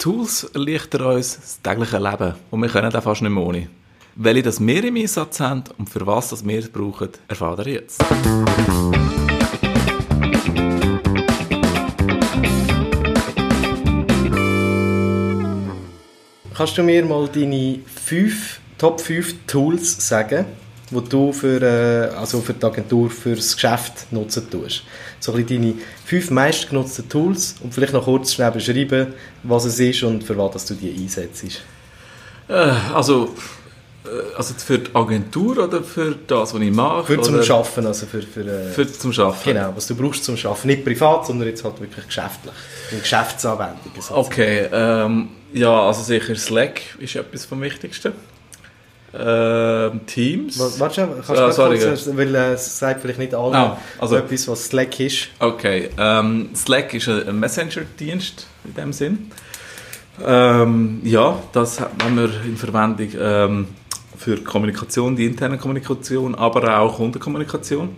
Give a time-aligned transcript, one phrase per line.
[0.00, 3.68] Tools erleichtern uns das tägliche Leben und wir können auch fast nicht mehr ohne.
[4.16, 8.02] Welche das wir im Einsatz haben und für was das wir brauchen, erfahren ihr jetzt.
[16.54, 20.46] Kannst du mir mal deine fünf, Top 5 Tools sagen,
[20.90, 24.82] die du für, äh, also für die Agentur fürs Geschäft nutzen tust?
[25.20, 29.08] So ein bisschen deine fünf meistgenutzten Tools und vielleicht noch kurz schnell beschreiben,
[29.42, 31.62] was es ist und für was du die einsetzt.
[32.48, 32.52] Äh,
[32.94, 33.34] also,
[34.04, 37.04] äh, also für die Agentur oder für das, was ich mache?
[37.04, 37.42] Für zum oder?
[37.44, 39.52] Schaffen, also für, für, äh, Für zum Schaffen?
[39.52, 40.66] Genau, was du brauchst zum Schaffen.
[40.66, 42.54] Nicht privat, sondern jetzt halt wirklich geschäftlich.
[42.90, 43.80] In Geschäftsanwendungen.
[43.94, 44.20] sozusagen.
[44.20, 48.12] Okay, ähm, ja, also sicher Slack ist etwas vom Wichtigsten.
[49.12, 50.58] Ähm, Teams.
[50.58, 53.76] Wa- Warte kannst du Ah, sorry, kurz, weil äh, es sagt vielleicht nicht alle Ah,
[53.98, 55.28] also- etwas, was Slack ist.
[55.40, 59.32] Okay, ähm, Slack ist ein Messenger-Dienst in dem Sinn.
[60.24, 63.66] Ähm, ja, das haben wir in Verwendung ähm,
[64.16, 67.88] für Kommunikation, die interne Kommunikation, aber auch Kundenkommunikation.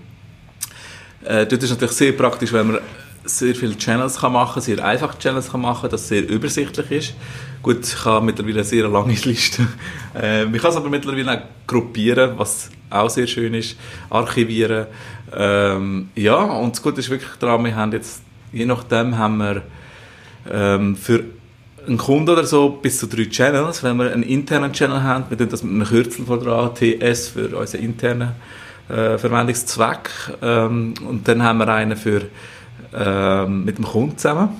[1.24, 2.78] Äh, dort ist natürlich sehr praktisch, wenn man
[3.24, 6.90] sehr viele Channels kann machen kann, sehr einfache Channels kann machen dass es sehr übersichtlich
[6.90, 7.14] ist.
[7.62, 9.66] Gut, ich habe mittlerweile eine sehr lange Liste.
[10.14, 13.76] Äh, man kann es aber mittlerweile auch gruppieren, was auch sehr schön ist,
[14.10, 14.86] archivieren.
[15.34, 19.62] Ähm, ja, und das Gute ist wirklich daran, wir haben jetzt, je nachdem haben wir
[20.50, 21.24] ähm, für
[21.86, 23.82] einen Kunden oder so bis zu drei Channels.
[23.82, 27.28] Wenn wir einen internen Channel haben, wir tun das mit einem Kürzel von dran, TS
[27.28, 28.32] für unseren internen
[28.88, 30.10] äh, Verwendungszweck.
[30.42, 32.22] Ähm, und dann haben wir einen für,
[32.94, 34.50] ähm, mit dem Kunden zusammen,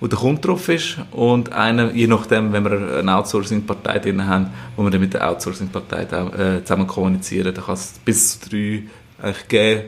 [0.00, 0.96] wo der Kunde drauf ist.
[1.12, 5.28] Und einen, je nachdem, wenn wir eine Outsourcing-Partei drin haben, wo wir dann mit der
[5.28, 7.54] Outsourcing-Partei äh, zusammen kommunizieren.
[7.54, 8.82] Da kann es bis zu drei
[9.22, 9.82] eigentlich geben.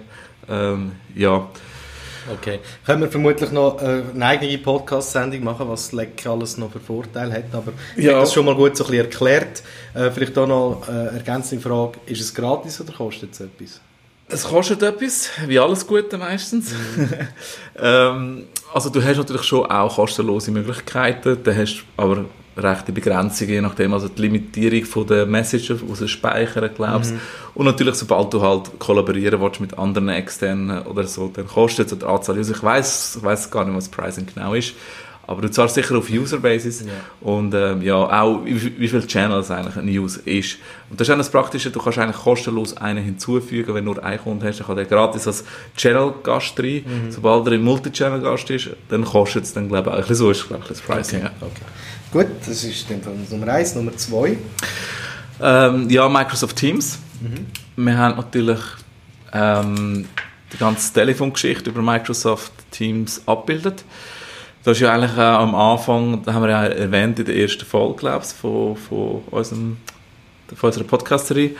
[0.48, 1.46] Ähm, ja.
[2.32, 2.60] Okay.
[2.86, 7.34] Können wir vermutlich noch äh, eine eigene Podcast-Sendung machen, was Slack alles noch für Vorteile
[7.34, 8.12] hat, aber ich Ja.
[8.12, 9.62] habe das schon mal gut so ein bisschen erklärt.
[9.92, 13.80] Äh, vielleicht auch noch eine äh, ergänzende Frage, ist es gratis oder kostet es etwas?
[14.34, 16.74] Es kostet etwas, wie alles Gute meistens.
[17.78, 22.24] ähm, also du hast natürlich schon auch kostenlose Möglichkeiten, du hast aber
[22.56, 27.14] rechte Begrenzungen, je nachdem, also die Limitierung von der Messages, die sie speichern, glaubst.
[27.54, 31.92] Und natürlich, sobald du halt kollaborieren willst mit anderen externen oder so, dann kostet es
[31.92, 32.36] oder Anzahl.
[32.36, 32.56] User.
[32.56, 34.74] Ich weiß, ich weiß gar nicht, was Pricing genau ist,
[35.26, 36.92] aber du zahlst sicher auf User-Basis Ja.
[37.20, 40.58] und ähm, ja, auch wie, wie viele Channels eigentlich ein User ist.
[40.90, 44.04] Und das ist auch das Praktische, du kannst eigentlich kostenlos einen hinzufügen, wenn du nur
[44.04, 45.44] einen Kunden hast, dann kann der gratis als
[45.76, 46.84] Channel-Gast rein.
[47.10, 50.30] Sobald er ein Multi-Channel-Gast ist, dann kostet es dann, glaube ich, auch ein bisschen so
[50.30, 51.22] ist, glaube ich, das Pricing.
[51.22, 51.30] Ja.
[51.40, 51.62] Okay.
[52.12, 53.74] Gut, das ist dann Nummer eins.
[53.74, 54.36] Nummer zwei.
[55.40, 56.98] Ähm, ja, Microsoft Teams.
[57.76, 58.60] Wir haben natürlich
[59.32, 60.06] ähm,
[60.52, 63.84] die ganze Telefongeschichte über Microsoft Teams abgebildet.
[64.64, 67.96] Das ist ja eigentlich am Anfang, da haben wir ja erwähnt in der ersten Folge,
[67.96, 69.76] glaube ich, von, von, von
[70.62, 71.50] unserer Podcast-Serie,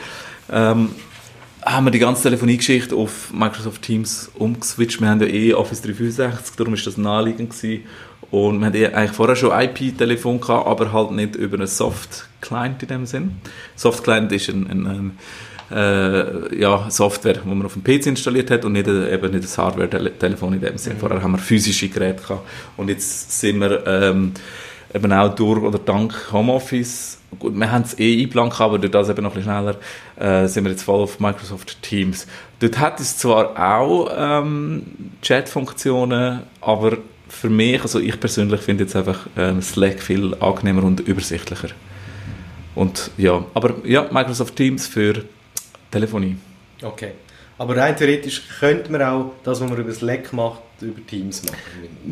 [0.51, 0.89] ähm,
[1.63, 5.01] haben wir die ganze Telefoniegeschichte auf Microsoft Teams umgeswitcht.
[5.01, 7.83] Wir haben ja eh Office 365, darum ist das naheliegend gewesen.
[8.31, 12.89] Und wir hatten eh eigentlich vorher schon IP-Telefon aber halt nicht über einen Soft-Client in
[12.89, 13.35] dem Sinn.
[13.75, 15.17] Soft-Client ist ein, ein, ein
[15.71, 19.47] äh, ja, Software, die man auf dem PC installiert hat und nicht, ein- eben nicht
[19.49, 20.97] ein Hardware-Telefon in dem Sinn.
[20.99, 22.47] Vorher haben wir physische Geräte gehabt.
[22.77, 24.33] Und jetzt sind wir ähm,
[24.93, 28.91] eben auch durch oder dank Homeoffice, gut, wir haben es eh eingeplant, gehabt, aber durch
[28.91, 32.27] das eben noch ein bisschen schneller, äh, sind wir jetzt voll auf Microsoft Teams.
[32.59, 34.83] Dort hat es zwar auch ähm,
[35.21, 36.97] Chat-Funktionen, aber
[37.27, 41.69] für mich, also ich persönlich finde jetzt einfach ähm, Slack viel angenehmer und übersichtlicher.
[42.75, 45.23] Und ja, aber ja, Microsoft Teams für
[45.95, 46.35] Telefonie.
[46.81, 47.11] Okay.
[47.57, 51.57] Aber rein theoretisch könnte man auch das, was man über Slack macht, über Teams machen.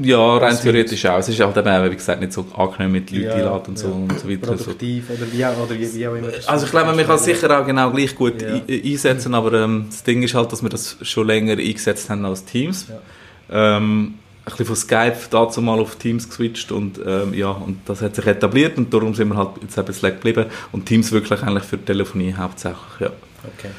[0.02, 1.18] Ja, rein Das theoretisch auch.
[1.18, 3.94] Es ist halt eben, wie gesagt, nicht so angenehm mit Leuten Ja, und so ja.
[3.94, 4.58] und so weiter.
[4.58, 4.64] So.
[4.64, 6.30] Produktiv oder wie auch, oder wie, wie auch immer.
[6.48, 8.54] Also ich glaube, man kann es sicher auch genau gleich gut Ja.
[8.54, 12.24] ein- einsetzen, aber ähm, das Ding ist halt, dass wir das schon länger eingesetzt haben
[12.24, 12.88] als Teams.
[12.90, 13.78] Ja.
[13.78, 14.14] Ähm,
[14.46, 18.16] ein bisschen von Skype dazu mal auf Teams geswitcht und ähm, ja, und das hat
[18.16, 21.64] sich etabliert und darum sind wir halt jetzt eben Slack geblieben und Teams wirklich eigentlich
[21.66, 23.10] für Telefonie hauptsächlich, ja.
[23.44, 23.70] Okay.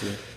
[0.00, 0.28] Gut.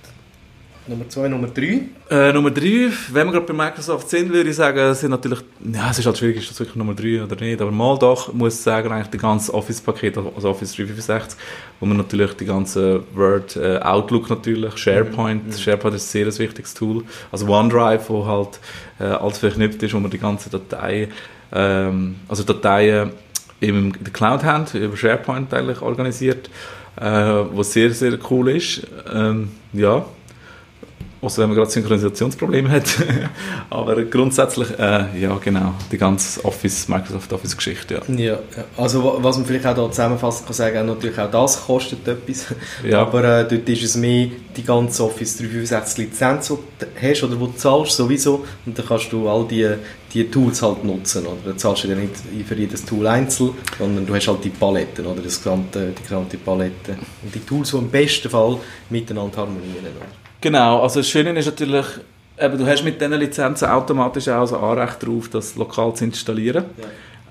[0.88, 1.82] Nummer zwei, Nummer drei.
[2.10, 5.40] Äh, Nummer drei, wenn wir gerade bei Microsoft sind, würde ich sagen, sind natürlich,
[5.72, 8.34] ja, es ist halt schwierig, ist das wirklich Nummer drei oder nicht, aber mal doch,
[8.34, 11.38] muss ich sagen, eigentlich die ganze Office-Paket, also Office 365,
[11.80, 16.74] wo man natürlich die ganze Word, äh, Outlook natürlich, SharePoint, SharePoint ist ein sehr wichtiges
[16.74, 18.60] Tool, also OneDrive, wo halt
[19.00, 21.12] äh, alles verknüpft ist, wo man die ganzen Dateien,
[21.54, 23.12] ähm, also Dateien
[23.60, 26.50] in der Cloud haben, über SharePoint eigentlich organisiert,
[27.02, 30.06] äh, was sehr, sehr cool ist, ähm, ja,
[31.22, 32.86] Also wenn man gerade Synchronisationsprobleme hat.
[33.70, 38.16] Aber grundsätzlich, äh, ja genau, die ganze Office, Microsoft Office Geschichte, ja.
[38.16, 38.40] ja.
[38.76, 42.48] Also was man vielleicht auch da zusammenfassend kann sagen, natürlich auch das kostet etwas.
[42.84, 43.02] Ja.
[43.02, 47.36] Aber äh, dort ist es mehr die ganze Office 365 Lizenz, die du hast oder
[47.36, 48.46] die du zahlst sowieso.
[48.66, 49.70] Und dann kannst du all die,
[50.14, 51.28] die Tools halt nutzen.
[51.28, 51.38] Oder?
[51.46, 52.16] Dann zahlst du ja nicht
[52.48, 55.22] für jedes Tool einzeln, sondern du hast halt die Paletten, oder?
[55.22, 56.98] Das gesamte, die gesamte Palette.
[57.24, 58.58] Und die Tools, die im besten Fall
[58.90, 59.86] miteinander harmonieren.
[59.98, 60.21] Oder?
[60.42, 61.86] Genau, also das Schöne ist natürlich,
[62.40, 66.66] eben, du hast mit diesen Lizenzen automatisch auch so Anrecht darauf, das lokal zu installieren.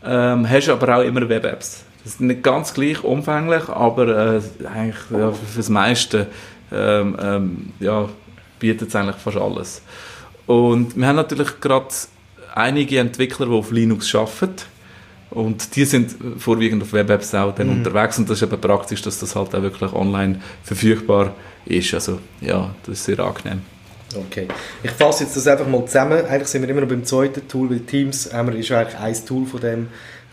[0.04, 0.32] Ja.
[0.32, 1.84] Ähm, hast aber auch immer Web-Apps.
[2.04, 6.28] Das ist nicht ganz gleich umfänglich, aber äh, eigentlich ja, für das meiste
[6.72, 8.08] ähm, ähm, ja,
[8.60, 9.82] bietet es eigentlich fast alles.
[10.46, 11.88] Und wir haben natürlich gerade
[12.54, 14.62] einige Entwickler, die auf Linux arbeiten.
[15.30, 17.72] Und die sind vorwiegend auf Web-Apps auch dann mhm.
[17.78, 21.32] unterwegs und das ist eben praktisch, dass das halt auch wirklich online verfügbar ist.
[21.68, 23.62] Also ja, das ist sehr angenehm.
[24.14, 24.48] Okay.
[24.82, 26.24] Ich fasse jetzt das einfach mal zusammen.
[26.24, 29.60] Eigentlich sind wir immer noch beim zweiten Tool, weil Teams ist eigentlich ein Tool von
[29.60, 29.88] dem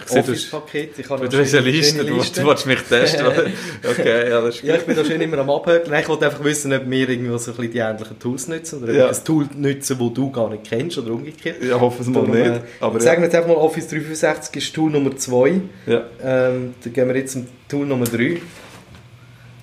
[0.10, 1.00] Office-Paket.
[1.00, 3.26] Ich habe du hast eine Liste, du, du willst mich testen.
[3.90, 4.70] okay, ja, das ist gut.
[4.70, 5.82] Ja, ich bin da schön immer am Abhören.
[5.94, 8.94] Ich wollte einfach wissen, ob wir irgendwie so ein bisschen die ähnlichen Tools nutzen oder
[8.94, 9.10] ja.
[9.10, 11.64] ein Tool nutzen, das du gar nicht kennst oder umgekehrt.
[11.64, 12.62] Ja, hoffe es mal Darum, nicht.
[12.80, 15.62] Aber sagen wir jetzt einfach mal, Office 365 ist Tool Nummer 2.
[15.88, 16.04] Ja.
[16.24, 18.42] Ähm, dann gehen wir jetzt zum Tool Nummer 3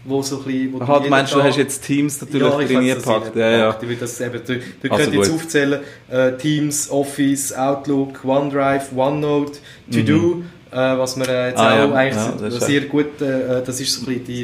[0.04, 0.82] wo so ein bisschen...
[0.82, 3.36] Aha, du meinst, du hast jetzt Teams natürlich ja, drin gepackt.
[3.36, 3.78] Ja, ja.
[3.80, 5.80] Ich will das eben, du, du also könnt jetzt aufzählen,
[6.10, 9.58] äh, Teams, Office, Outlook, OneDrive, OneNote,
[9.92, 10.44] To-Do, mhm.
[10.70, 11.94] äh, was wir äh, jetzt ah, auch ja.
[11.94, 14.42] eigentlich ja, sehr gut, äh, äh, das ist so ein bisschen die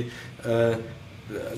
[0.48, 0.76] äh,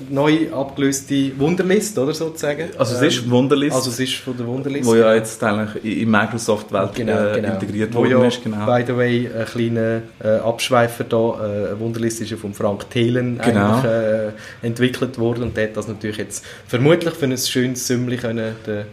[0.09, 2.69] neu abgelöste Wunderlist, oder sozusagen.
[2.77, 3.75] Also es ist ähm, Wunderlist.
[3.75, 4.85] Also es ist von der Wunderlist.
[4.85, 7.53] Wo ja jetzt eigentlich in Microsoft-Welt genau, äh, genau.
[7.53, 8.43] integriert worden ja, ist.
[8.43, 8.65] Genau.
[8.65, 11.17] By the way, ein kleiner äh, Abschweifer da.
[11.17, 13.77] Äh, Wunderlist ist ja von Frank Thelen genau.
[13.77, 14.31] eigentlich, äh,
[14.61, 18.85] entwickelt worden und der hat das natürlich jetzt vermutlich für ein schönes Sümmchen können, den,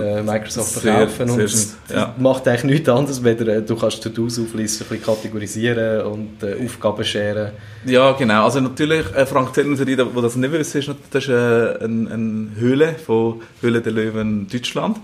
[0.00, 2.14] äh, Microsoft verkaufen sehr, und sehr, ja.
[2.18, 7.04] macht eigentlich nichts anderes, weder äh, du kannst To-Dos auflisten, ein kategorisieren und äh, Aufgaben
[7.04, 7.52] scheren.
[7.84, 8.44] Ja, genau.
[8.44, 11.32] Also natürlich, äh, Frank Zellner, für die, die das nicht wissen, ist das ist äh,
[11.32, 14.98] eine, eine Höhle von Höhle der Löwen Deutschland.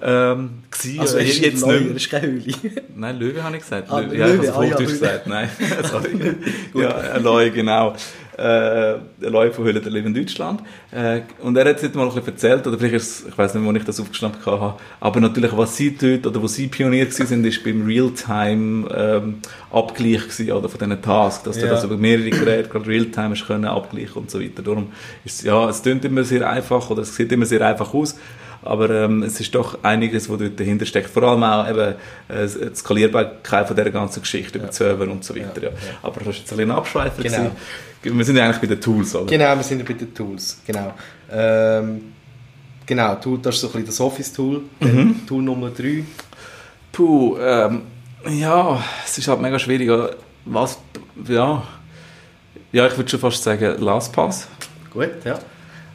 [0.00, 1.96] Ähm, gewesen, also ist jetzt Löwe, nicht.
[1.96, 2.54] ist keine Höhle.
[2.96, 3.90] Nein, Löwe habe ich gesagt.
[3.90, 5.26] Ah, Löwe, ja, ich habe es ah, ja, gesagt.
[5.26, 5.50] Nein,
[5.90, 6.36] sorry.
[6.74, 7.94] ja, Löwe, genau
[8.38, 10.60] äh, Leute von Höhle der Leben in Deutschland.
[10.90, 13.52] Äh, und er hat es jetzt mal ein bisschen erzählt, oder vielleicht ist ich weiß
[13.54, 17.10] nicht, wo ich das aufgeschnappt habe, aber natürlich, was sie dort, oder wo sie Pionier
[17.10, 21.64] sind, ist beim Realtime-Abgleich ähm, oder von diesen Tasks, dass ja.
[21.64, 24.62] du das über mehrere Geräte gerade Realtime können abgleichen und so weiter.
[24.62, 24.92] Darum
[25.24, 28.16] ist ja, es klingt immer sehr einfach, oder es sieht immer sehr einfach aus,
[28.62, 31.10] aber ähm, es ist doch einiges, was dort dahinter steckt.
[31.10, 31.94] Vor allem auch eben
[32.28, 34.64] äh, die Skalierbarkeit von dieser ganzen Geschichte ja.
[34.64, 35.62] über Server und so weiter.
[35.62, 35.68] Ja.
[35.68, 35.74] Ja.
[36.02, 37.22] Aber das ist jetzt ein bisschen ein Abschweifer.
[37.22, 37.50] Genau.
[38.02, 39.26] Wir sind ja eigentlich bei den Tools, oder?
[39.26, 40.94] Genau, wir sind bei den Tools, genau.
[41.30, 42.12] Ähm,
[42.86, 45.26] genau, Tool, das ist so ein bisschen das Office-Tool, mhm.
[45.26, 46.04] Tool Nummer 3.
[46.92, 47.82] Puh, ähm,
[48.28, 49.90] ja, es ist halt mega schwierig.
[50.44, 50.78] Was,
[51.26, 51.62] ja,
[52.72, 54.48] ja ich würde schon fast sagen LastPass.
[54.92, 55.38] Gut, ja.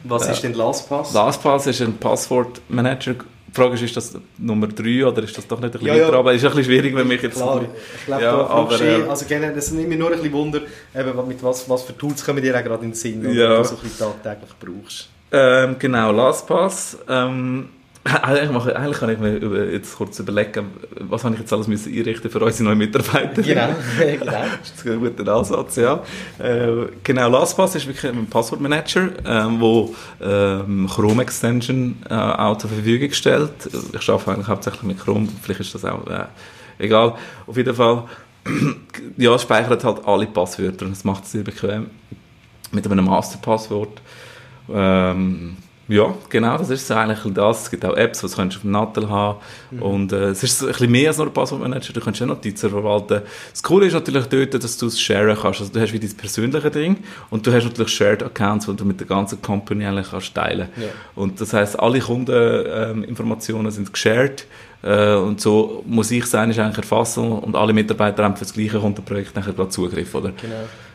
[0.04, 1.12] Was äh, ist denn LastPass?
[1.14, 3.16] LastPass ist ein Passwortmanager
[3.54, 6.10] die Frage ist, ist das Nummer 3 oder ist das doch nicht ein bisschen ja,
[6.10, 6.12] ja.
[6.12, 7.36] Aber es ist ein bisschen schwierig, wenn mich jetzt...
[7.36, 10.60] Klar, ich glaube, ja, aber, äh, also generell, das nimmt mich nur ein bisschen Wunder,
[10.94, 13.58] eben, mit was, was für Tools kommen dir gerade in den Sinn, ja.
[13.58, 15.08] du so ein bisschen tagtäglich brauchst.
[15.30, 16.98] Ähm, genau, LastPass.
[17.08, 17.68] Ähm,
[18.04, 20.66] eigentlich, mache, eigentlich kann ich mir jetzt kurz überlegen,
[21.00, 23.40] was habe ich jetzt alles müssen einrichten für unsere neuen Mitarbeiter.
[23.42, 23.68] Genau,
[23.98, 24.24] genau.
[24.60, 26.02] das ist ein guter Ansatz, ja.
[26.38, 32.70] Äh, genau, LastPass ist wirklich ein Passwortmanager, ähm, wo ähm, Chrome Extension äh, auch zur
[32.70, 33.52] Verfügung stellt.
[33.98, 36.26] Ich arbeite eigentlich hauptsächlich mit Chrome, vielleicht ist das auch äh,
[36.78, 37.14] egal.
[37.46, 38.04] Auf jeden Fall,
[39.16, 41.86] ja, es speichert halt alle Passwörter und es macht es sehr bequem
[42.70, 44.02] mit einem Masterpasswort.
[44.70, 45.56] Ähm,
[45.88, 47.64] ja, genau, das ist eigentlich das.
[47.64, 49.38] Es gibt auch Apps, die du auf dem Nattel haben
[49.70, 49.82] mhm.
[49.82, 52.70] Und äh, es ist ein bisschen mehr als nur ein Passwortmanager, du kannst ja Notizen
[52.70, 53.20] verwalten.
[53.50, 55.60] Das Coole ist natürlich dort, dass du es sharen kannst.
[55.60, 56.98] Also du hast wie dein persönliche Ding
[57.30, 60.68] und du hast natürlich Shared Accounts, die du mit der ganzen Company eigentlich kannst teilen
[60.76, 60.88] ja.
[61.14, 64.46] Und das heißt, alle Kundeninformationen ähm, sind geshared
[64.82, 68.52] äh, und so muss ich sein, ist eigentlich erfassen und alle Mitarbeiter haben für das
[68.52, 70.30] gleiche Kundenprojekt nachher Zugriff, oder?
[70.30, 70.54] Genau.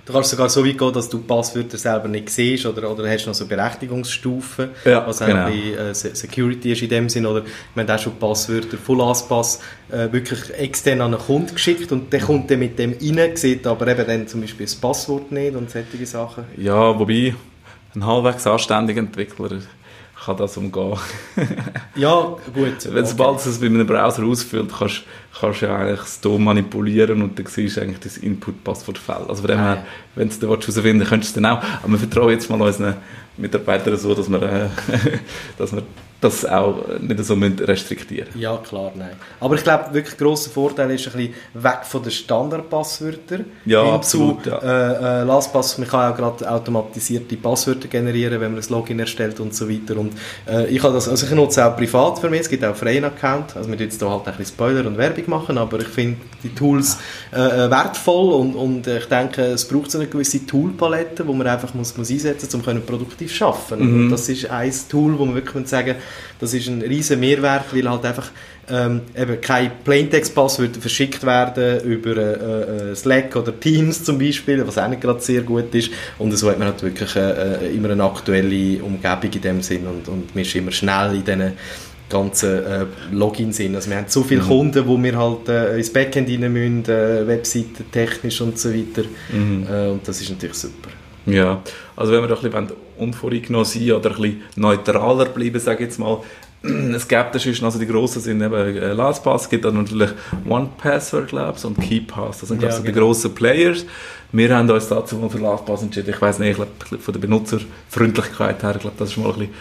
[0.09, 3.27] Du kannst sogar so weit gehen, dass du Passwörter selber nicht siehst oder, oder hast
[3.27, 5.45] noch so Berechtigungsstufen, ja, was genau.
[5.45, 7.27] bei äh, Security ist in dem Sinn.
[7.27, 7.43] Oder
[7.75, 9.59] wir haben auch schon Passwörter von LastPass
[9.91, 13.67] äh, wirklich extern an einen Kunden geschickt und der kommt dann mit dem rein, sieht
[13.67, 16.45] aber eben dann zum Beispiel das Passwort nicht und solche Sachen.
[16.57, 17.35] Ja, wobei
[17.93, 19.59] ein halbwegs anständiger Entwickler
[20.25, 20.97] kann das umgehen.
[21.95, 22.93] ja, gut.
[22.93, 23.49] Wenn sobald okay.
[23.49, 25.03] es bei einem Browser ausfüllt, kannst
[25.39, 29.29] kannst du ja eigentlich das DOM manipulieren und dann siehst du eigentlich das Input-Passwort-Feld.
[29.29, 29.85] Also von dem her,
[30.15, 31.63] wenn du es herausfinden willst, könntest du es dann auch.
[31.83, 32.95] Aber wir vertrauen jetzt mal unseren
[33.37, 34.69] Mitarbeitern so, dass wir, äh,
[35.57, 35.83] dass wir
[36.21, 39.11] das auch nicht so restriktieren Ja, klar, nein.
[39.39, 43.93] Aber ich glaube, wirklich grosser Vorteil ist ein bisschen weg von den Standardpasswörtern ja, hin
[43.93, 44.57] absolut, ja.
[44.59, 45.77] äh, äh, LastPass.
[45.77, 49.97] Man kann auch gerade automatisierte Passwörter generieren, wenn man ein Login erstellt und so weiter.
[49.97, 50.13] Und
[50.47, 53.05] äh, ich, das, also ich nutze auch privat für mich, es gibt auch einen freien
[53.05, 53.55] Account.
[53.55, 56.53] Also wir jetzt hier halt ein bisschen Spoiler und Werbung machen, aber ich finde die
[56.53, 56.97] Tools
[57.33, 61.47] äh, äh, wertvoll und, und ich denke, es braucht so eine gewisse Toolpalette, wo man
[61.47, 63.85] einfach muss, muss einsetzen muss, um produktiv zu arbeiten.
[63.85, 64.03] Mhm.
[64.03, 65.95] Und das ist ein Tool, wo man wirklich sagen
[66.39, 68.31] das ist ein riesen Mehrwert, weil halt einfach
[68.69, 74.77] ähm, eben keine Plaintext-Passwörter verschickt werden über äh, äh, Slack oder Teams zum Beispiel, was
[74.77, 75.91] auch nicht gerade sehr gut ist.
[76.17, 79.87] Und so hat man halt wirklich äh, äh immer eine aktuelle Umgebung in dem Sinn
[79.87, 81.53] und, und man ist immer schnell in diesen
[82.09, 83.75] ganzen äh, Login sind.
[83.75, 84.47] Also wir haben so viele mhm.
[84.47, 89.07] Kunden, wo wir halt äh, ins Backend rein müssen, äh, Webseiten technisch und so weiter.
[89.31, 89.67] Mhm.
[89.69, 90.89] Äh, und das ist natürlich super.
[91.25, 91.61] Ja,
[91.95, 95.89] also wenn wir doch ein bisschen unvoreingenommen sein oder ein bisschen neutraler bleiben, sage ich
[95.89, 96.21] jetzt mal,
[96.61, 100.11] es gibt da schon, also die grossen sind eben äh, LastPass, es gibt dann natürlich
[100.47, 102.93] OnePassword, glaube ich, und KeyPass, das sind, glaube ich, ja, so genau.
[102.93, 103.85] die grossen Players.
[104.31, 108.61] Wir haben uns dazu für LastPass entschieden, ich weiß nicht, ich glaube, von der Benutzerfreundlichkeit
[108.61, 109.53] her, ich glaube, das ist mal ein bisschen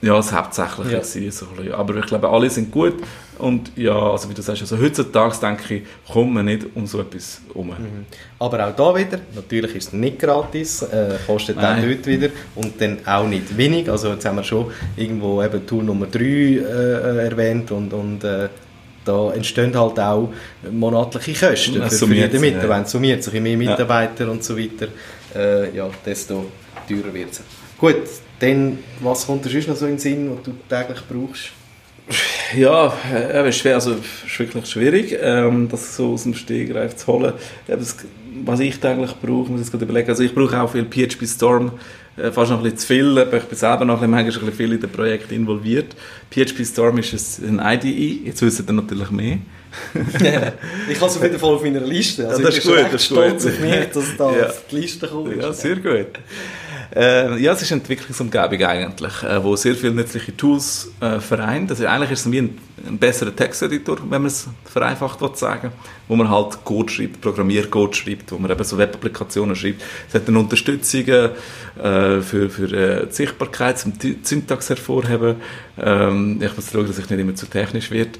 [0.00, 1.30] ja, das Hauptsächliche ja.
[1.32, 2.94] so Aber ich glaube, alle sind gut.
[3.38, 7.00] Und ja, also wie du sagst, also heutzutage denke ich, kommen wir nicht um so
[7.00, 7.68] etwas herum.
[7.68, 8.06] Mhm.
[8.38, 11.78] Aber auch da wieder, natürlich ist es nicht gratis, äh, kostet Nein.
[11.78, 13.88] auch dort wieder und dann auch nicht wenig.
[13.90, 18.48] Also jetzt haben wir schon irgendwo eben Tool Nummer 3 äh, erwähnt und, und äh,
[19.04, 20.30] da entstehen halt auch
[20.70, 22.78] monatliche Kosten für, für jeden Mitarbeiter.
[22.80, 22.84] Ja.
[22.84, 24.30] summiert sich, je mehr Mitarbeiter ja.
[24.30, 24.88] und so weiter,
[25.34, 26.46] äh, ja, desto
[26.88, 27.40] teurer wird es.
[27.78, 28.02] Gut,
[28.40, 31.50] dann, was kommt dir sonst noch so in den Sinn, was du täglich brauchst?
[32.56, 37.34] Ja, äh, schwer, also ist wirklich schwierig, ähm, das so aus dem Stegreif zu holen.
[38.44, 40.08] was ich täglich brauche, muss ich gerade überlegen.
[40.08, 41.72] Also ich brauche auch viel PHP Storm,
[42.16, 43.28] äh, fast noch ein bisschen zu viel.
[43.32, 45.94] Ich bin selber noch ein bisschen, ein bisschen viel in dem Projekt involviert.
[46.30, 49.38] PHP Storm ist ein IDE, jetzt wissen ihr natürlich mehr.
[50.88, 52.26] ich habe es auf jeden Fall auf meiner Liste.
[52.26, 53.52] Also ja, das ist gut, das ist stolz gut.
[53.52, 54.46] auf mich, dass da ja.
[54.46, 55.36] auf die Liste kommt.
[55.36, 56.06] Ja, sehr gut.
[56.94, 61.70] Äh, ja, es ist eine Entwicklungsumgebung eigentlich, äh, wo sehr viele nützliche Tools äh, vereint.
[61.70, 65.72] Also eigentlich ist es wie ein, ein besserer Texteditor, wenn man es vereinfacht sagen
[66.08, 69.82] wo man halt Code schreibt, Programmiercode schreibt, wo man eben so Web-Applikationen schreibt.
[70.08, 71.30] Es hat eine Unterstützung äh,
[71.76, 73.92] für, für äh, die Sichtbarkeit, zum
[74.22, 75.36] Syntax hervorheben.
[75.78, 78.12] Ähm, ich muss schauen, dass ich nicht immer zu technisch werde.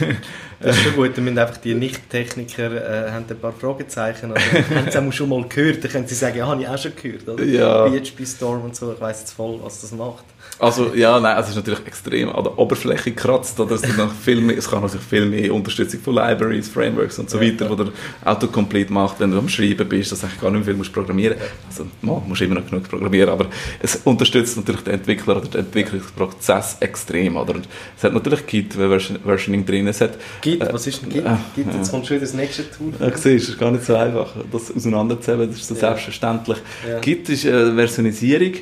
[0.60, 4.32] Das ist schon gut, dann müssen einfach die Nicht-Techniker äh, haben ein paar Fragezeichen.
[4.32, 6.78] Also, haben sie auch schon mal gehört, dann können sie sagen, ja, habe ich auch
[6.78, 7.28] schon gehört.
[7.28, 7.44] Oder?
[7.44, 7.86] Ja.
[7.86, 10.24] PHP Storm und so, ich weiss jetzt voll, was das macht.
[10.58, 14.40] Also ja, nein, es ist natürlich extrem an der Oberfläche gekratzt, oder es, noch viel
[14.40, 17.70] mehr, es kann natürlich viel mehr Unterstützung von Libraries, Frameworks und so ja, weiter, ja.
[17.70, 17.88] wo der
[18.24, 20.92] Autocomplete macht, wenn du am Schreiben bist, dass du eigentlich gar nicht mehr viel musst
[20.92, 21.36] programmieren
[21.68, 23.46] Also man muss immer noch genug programmieren, aber
[23.82, 27.54] es unterstützt natürlich den Entwickler oder den Entwicklungsprozess extrem, oder?
[27.54, 30.12] Und es hat natürlich Git Versioning drin, es hat...
[30.40, 31.24] Git, äh, was ist denn Git?
[31.24, 32.92] Äh, Git, jetzt kommt schon das nächste Tool.
[33.00, 36.58] Ja, siehst, es ist gar nicht so einfach, das auseinanderzählen, das ist so selbstverständlich.
[37.00, 38.52] Git ist äh, Versionisierung,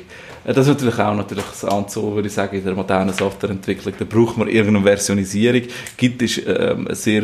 [0.45, 3.93] das ist natürlich auch natürlich das so, würde ich sagen, in der modernen Softwareentwicklung.
[3.97, 5.61] Da braucht man irgendeine Versionisierung.
[5.95, 7.23] Git ist ähm, sehr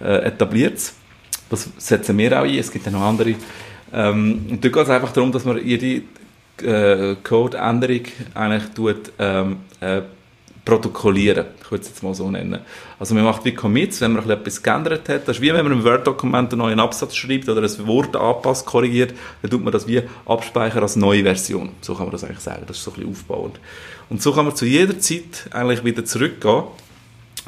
[0.00, 0.94] äh, etabliertes.
[1.48, 2.58] Das setzen wir auch ein.
[2.58, 3.34] Es gibt ja noch andere.
[3.92, 6.02] Ähm, und da geht es einfach darum, dass man jede
[6.62, 8.02] äh, Code-Änderung
[8.34, 10.02] eigentlich tut, ähm, äh,
[10.70, 11.46] protokollieren.
[11.60, 12.60] Ich würde es jetzt mal so nennen.
[13.00, 15.26] Also man macht wie Commits, wenn man etwas geändert hat.
[15.26, 18.66] Das ist wie wenn man im Word-Dokument einen neuen Absatz schreibt oder ein Wort anpasst,
[18.66, 19.12] korrigiert,
[19.42, 21.70] dann tut man das wie abspeichern als neue Version.
[21.80, 22.62] So kann man das eigentlich sagen.
[22.68, 23.58] Das ist so ein bisschen aufbauend.
[24.10, 26.62] Und so kann man zu jeder Zeit eigentlich wieder zurückgehen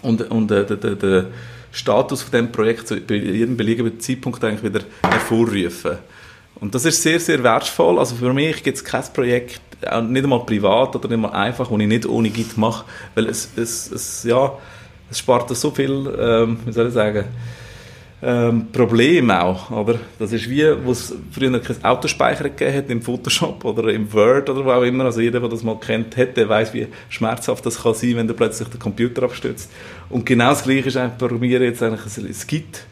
[0.02, 0.64] und, und äh,
[0.96, 1.26] der
[1.70, 5.98] Status von dem Projekt zu jedem beliebigen Zeitpunkt eigentlich wieder hervorrufen.
[6.56, 8.00] Und das ist sehr, sehr wertvoll.
[8.00, 9.60] Also für mich gibt es kein Projekt,
[10.02, 12.84] nicht einmal privat oder nicht einmal einfach, das ich nicht ohne Git mache,
[13.14, 14.52] weil es, es, es, ja,
[15.10, 17.24] es spart so viel, ähm, wie soll ich sagen,
[18.24, 19.98] ähm, Problem auch, oder?
[20.18, 24.48] Das ist wie, wo es früher kein Autospeicher gegeben hat im Photoshop oder im Word
[24.48, 27.82] oder wo auch immer, also jeder, der das mal kennt, hätte, weiß, wie schmerzhaft das
[27.82, 29.72] kann sein, wenn du plötzlich den Computer abstürzt.
[30.08, 32.84] Und genau das Gleiche ist eigentlich mir jetzt eigentlich ein Git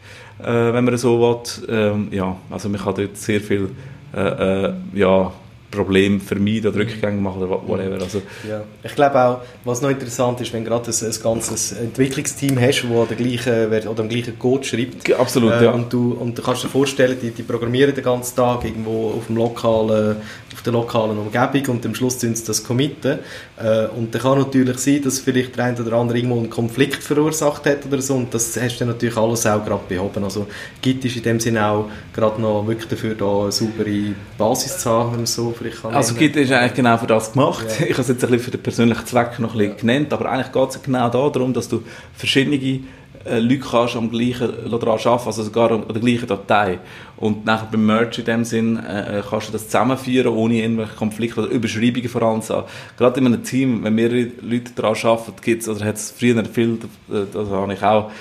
[0.43, 1.69] äh, wenn man so will.
[1.69, 3.69] Ähm, ja, also man kann dort sehr viel
[4.13, 5.31] äh, äh, ja,
[5.71, 8.01] Problem vermeiden oder Rückgänge machen oder whatever.
[8.01, 8.61] Also, ja.
[8.83, 12.83] Ich glaube auch, was noch interessant ist, wenn du gerade ein, ein ganzes Entwicklungsteam hast,
[12.83, 15.11] das den gleichen, oder gleichen Code schreibt.
[15.13, 15.71] Absolut, äh, ja.
[15.71, 19.27] Und du, und du kannst dir vorstellen, die, die programmieren den ganzen Tag irgendwo auf
[19.27, 20.17] dem lokalen
[20.53, 23.19] auf der lokalen Umgebung und am Schluss tun sie das committen.
[23.57, 27.03] Äh, und dann kann natürlich sein, dass vielleicht der eine oder andere irgendwo einen Konflikt
[27.03, 30.23] verursacht hat oder so und das hast du natürlich alles auch gerade behoben.
[30.23, 30.47] Also
[30.81, 34.89] Git ist in dem Sinne auch gerade noch wirklich dafür da, eine saubere Basis zu
[34.89, 37.65] haben, wenn man so vielleicht kann Also Git ist eigentlich genau für das gemacht.
[37.79, 37.85] Ja.
[37.85, 39.77] Ich habe es jetzt ein bisschen für den persönlichen Zweck noch ein bisschen ja.
[39.79, 42.57] genannt, aber eigentlich geht es genau darum, dass du verschiedene
[43.25, 46.79] Leute kannst am gleichen daran arbeiten, also sogar an der gleichen Datei.
[47.17, 50.95] Und nachher beim Merge in dem Sinn äh, äh, kannst du das zusammenführen, ohne irgendwelche
[50.95, 52.65] Konflikte oder Überschreibungen voranzusagen.
[52.97, 56.43] Gerade in einem Team, wenn mehrere Leute daran arbeiten, gibt es, oder hat es früher
[56.45, 56.79] viel,
[57.11, 58.11] äh, das habe ich auch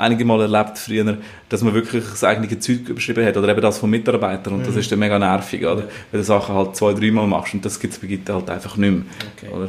[0.00, 3.78] einige Mal erlebt früher, dass man wirklich das eigene Zeug überschrieben hat oder eben das
[3.78, 4.66] von Mitarbeitern und mhm.
[4.66, 5.84] das ist dann mega nervig, oder?
[6.10, 8.76] Wenn du Sachen halt zwei, dreimal machst und das gibt es bei Git halt einfach
[8.76, 9.02] nicht mehr.
[9.36, 9.68] Okay.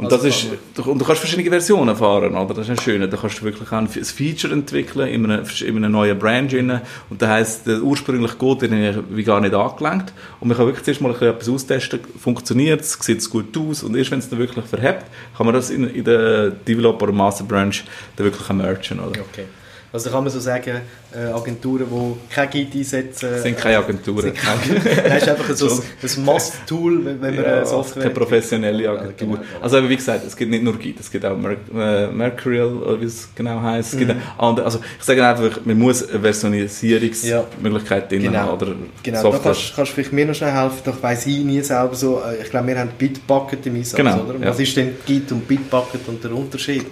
[0.00, 2.54] Und, also das ist, du, und du kannst verschiedene Versionen fahren, oder?
[2.54, 3.06] Das ist ein schöne.
[3.06, 6.80] Da kannst du wirklich ein Feature entwickeln in einer, in einer neuen Branch rein.
[7.10, 10.14] Und das heisst, der ursprüngliche Code den wie gar nicht angelenkt.
[10.40, 12.00] Und man kann wirklich zuerst mal etwas austesten.
[12.18, 12.92] Funktioniert es?
[12.92, 13.82] Sieht es gut aus?
[13.82, 15.04] Und erst wenn es dann wirklich verhebt,
[15.36, 17.76] kann man das in, in der Developer- oder Master Branch
[18.16, 19.20] dann wirklich mergen, oder?
[19.20, 19.44] Okay.
[19.92, 20.82] Also kann man so sagen,
[21.12, 23.28] äh, Agenturen, die kein Git einsetzen...
[23.32, 24.22] Das sind keine Agenturen.
[24.22, 28.04] Sind keine, das ist einfach so ein, Must-Tool, wenn, man ja, Software...
[28.04, 29.28] Keine professionelle Agentur.
[29.28, 29.60] Ja, genau.
[29.60, 33.00] Also wie gesagt, es gibt nicht nur Git, es gibt auch Mer äh, Mercurial, oder
[33.00, 33.94] wie es genau heisst.
[33.94, 34.22] Es gibt mhm.
[34.38, 38.08] andere, also ich sage einfach, man muss eine Versionisierungsmöglichkeit ja.
[38.08, 38.38] drin genau.
[38.38, 38.62] haben.
[38.62, 39.40] Oder genau, Software.
[39.40, 42.22] da kannst, kannst du vielleicht mir noch schnell helfen, doch weiss ich nie selber so,
[42.24, 44.40] äh, ich glaube, wir haben Bitbucket im Einsatz, genau, oder?
[44.40, 46.86] Was ist denn Git und Bitbucket und der Unterschied?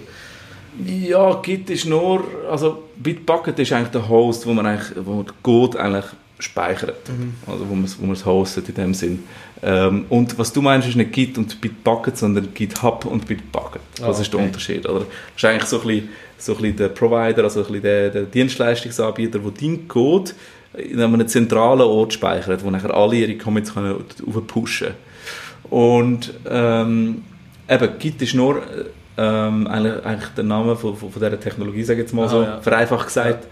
[0.85, 5.79] Ja, Git ist nur, also Bitbucket ist eigentlich der Host, wo man eigentlich, wo Code
[5.79, 6.05] eigentlich
[6.39, 7.33] speichert, mhm.
[7.45, 9.23] also wo man es wo man's hostet in dem Sinn.
[9.61, 13.81] Ähm, und was du meinst, ist nicht Git und Bitbucket, sondern GitHub und Bitbucket.
[13.97, 14.21] Das oh, okay.
[14.21, 14.99] ist der Unterschied, oder?
[14.99, 18.09] Das ist eigentlich so ein bisschen, so ein bisschen der Provider, also ein bisschen der,
[18.09, 20.31] der Dienstleistungsanbieter, der deinen Code
[20.77, 24.05] in einem zentralen Ort speichert, wo nachher alle ihre Commits können
[24.47, 24.93] pushen
[25.69, 27.23] Und ähm,
[27.67, 28.61] eben, Git ist nur
[29.19, 32.29] ähm, eigentlich, eigentlich der Name von, von, von dieser Technologie, sage ich jetzt mal ah,
[32.29, 32.61] so, ja.
[32.61, 33.47] vereinfacht gesagt.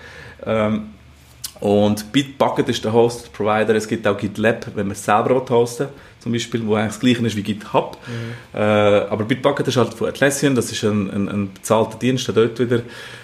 [0.45, 0.93] Ähm,
[1.59, 3.75] und Bitbucket ist der Host, Provider.
[3.75, 5.87] Es gibt auch GitLab, wenn man es selber hosten
[6.19, 7.97] zum Beispiel, wo eigentlich das gleiche ist wie GitHub.
[8.05, 8.59] Mhm.
[8.59, 12.59] Äh, aber Bitbucket ist halt von Atlassian, das ist ein, ein, ein bezahlter Dienst, dort
[12.59, 12.77] wieder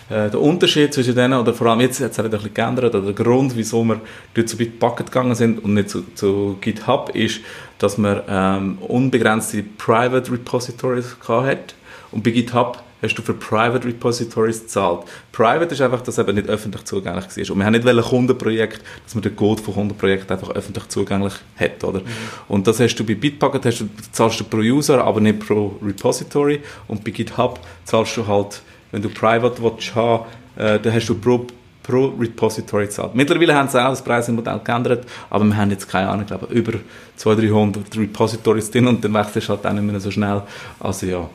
[0.09, 3.01] äh, der Unterschied zwischen denen, oder vor allem jetzt hat es ein bisschen geändert, oder
[3.01, 3.99] der Grund, wieso wir
[4.33, 7.41] dort zu Bitbucket gegangen sind und nicht zu, zu GitHub, ist,
[7.79, 11.75] dass man ähm, unbegrenzte Private Repositories hat
[12.13, 15.01] und bei GitHub hast du für Private Repositories gezahlt.
[15.31, 17.51] Private ist einfach, dass es eben nicht öffentlich zugänglich war.
[17.51, 21.33] Und wir haben nicht ein Kundenprojekt, dass man den Code von Kundenprojekten einfach öffentlich zugänglich
[21.57, 21.99] hat, oder?
[21.99, 22.05] Mhm.
[22.47, 25.75] Und das hast du bei Bitbucket, hast du, zahlst du pro User, aber nicht pro
[25.83, 26.61] Repository.
[26.87, 31.15] Und bei GitHub zahlst du halt, wenn du Private willst haben, äh, dann hast du
[31.15, 31.45] pro
[31.83, 33.13] pro Repository zahlt.
[33.13, 36.79] Mittlerweile haben sie auch das Preismodell geändert, aber wir haben jetzt keine Ahnung, glaube über
[37.17, 40.41] 200, 300 Repositories drin und dann wechselst du halt auch nicht mehr so schnell.
[40.79, 41.29] Also ja,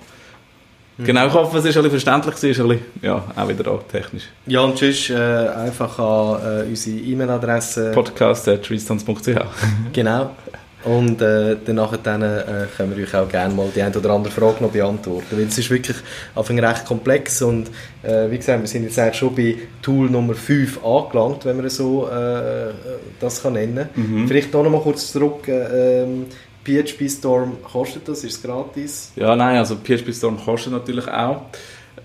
[0.98, 3.82] Genau, ich hoffe, es ist ein verständlich, es ist ein bisschen, ja, auch wieder auch
[3.84, 4.24] technisch.
[4.46, 7.92] Ja, und tschüss, äh, einfach an äh, unsere E-Mail-Adresse.
[7.92, 9.28] podcast.restance.ch
[9.92, 10.30] Genau.
[10.84, 14.32] Und äh, danach dann, äh, können wir euch auch gerne mal die eine oder andere
[14.32, 15.26] Frage noch beantworten.
[15.36, 15.96] Weil es ist wirklich
[16.36, 17.68] Anfang recht komplex und
[18.02, 21.68] äh, wie gesagt, wir sind jetzt eigentlich schon bei Tool Nummer 5 angelangt, wenn man
[21.68, 22.70] so äh,
[23.18, 24.22] das kann nennen kann.
[24.22, 24.28] Mhm.
[24.28, 25.48] Vielleicht noch mal kurz zurück.
[25.48, 26.26] Äh, ähm,
[26.64, 28.24] PHP Storm kostet das?
[28.24, 29.12] Ist es gratis?
[29.16, 31.42] Ja, nein, also PHP Storm kostet natürlich auch.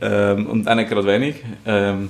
[0.02, 1.36] Ähm, und auch nicht gerade wenig.
[1.66, 2.10] Ähm,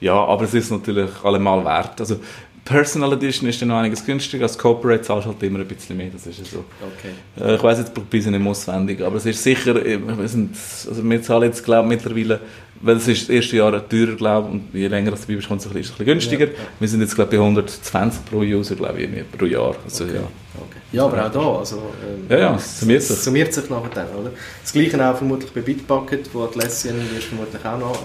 [0.00, 2.00] ja, aber es ist natürlich allemal wert.
[2.00, 2.20] Also
[2.68, 6.10] Personal Edition ist dann noch einiges günstiger, als Corporate zahlst halt immer ein bisschen mehr,
[6.12, 6.64] das ist so.
[6.98, 7.14] Okay.
[7.42, 10.54] Äh, ich weiß jetzt ein bisschen nicht auswendig, aber es ist sicher, wir, sind,
[10.86, 12.40] also wir zahlen jetzt glaube mittlerweile
[12.80, 15.60] weil es ist das erste Jahr teurer, glaube und je länger das dabei bist, kommt
[15.60, 16.46] es ein bisschen, günstiger.
[16.46, 16.58] Ja, ja.
[16.78, 19.74] Wir sind jetzt, glaube ich, bei 120 pro User, glaube ich, pro Jahr.
[19.84, 20.14] Also, okay.
[20.14, 20.20] ja.
[20.20, 20.78] Okay.
[20.92, 23.16] ja, aber auch da, also, ähm, ja, ja, es summiert sich.
[23.16, 24.32] summiert sich nachher dann, oder?
[24.62, 27.98] Das Gleiche auch vermutlich bei Bitbucket, wo Atlassian wirst vermutlich auch noch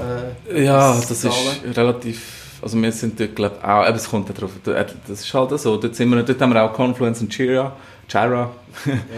[0.54, 1.34] äh, Ja, das zahlen.
[1.64, 2.22] ist relativ
[2.64, 6.10] also wir sind dort, glaube auch, es kommt darauf, das ist halt so, dort, sind
[6.10, 7.76] wir, dort haben wir auch Confluence und Jira,
[8.10, 8.52] Jira.